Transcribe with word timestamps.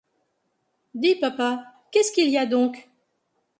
Dis 0.95 1.13
papa, 1.15 1.63
qu’est-ce 1.91 2.11
qu’il 2.11 2.29
y 2.31 2.37
a 2.39 2.47
donc? 2.47 2.89